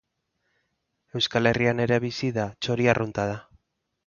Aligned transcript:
Euskal 1.19 1.49
Herrian 1.51 1.83
ere 1.85 2.01
bizi 2.07 2.31
da, 2.39 2.47
txori 2.67 2.91
arrunta 2.97 3.29
da. 3.35 3.39